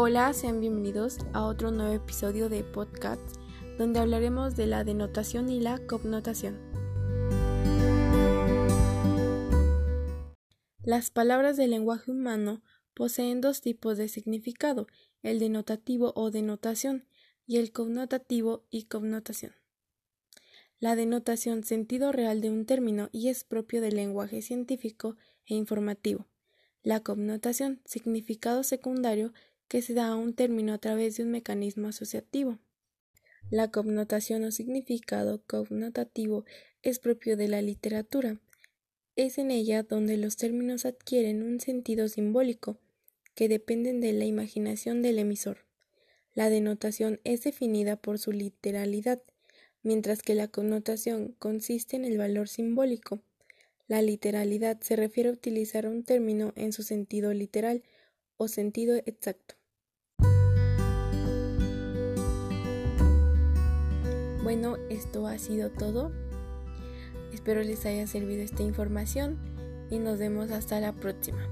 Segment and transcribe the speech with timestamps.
[0.00, 3.20] Hola, sean bienvenidos a otro nuevo episodio de podcast
[3.78, 6.56] donde hablaremos de la denotación y la connotación.
[10.84, 12.62] Las palabras del lenguaje humano
[12.94, 14.86] poseen dos tipos de significado,
[15.24, 17.08] el denotativo o denotación
[17.44, 19.52] y el connotativo y connotación.
[20.78, 26.28] La denotación sentido real de un término y es propio del lenguaje científico e informativo.
[26.84, 29.32] La connotación significado secundario
[29.68, 32.58] que se da a un término a través de un mecanismo asociativo.
[33.50, 36.44] La connotación o significado connotativo
[36.82, 38.40] es propio de la literatura.
[39.16, 42.78] Es en ella donde los términos adquieren un sentido simbólico,
[43.34, 45.64] que dependen de la imaginación del emisor.
[46.34, 49.22] La denotación es definida por su literalidad,
[49.82, 53.20] mientras que la connotación consiste en el valor simbólico.
[53.86, 57.82] La literalidad se refiere a utilizar un término en su sentido literal
[58.36, 59.57] o sentido exacto.
[64.48, 66.10] Bueno, esto ha sido todo.
[67.34, 69.36] Espero les haya servido esta información
[69.90, 71.46] y nos vemos hasta la próxima.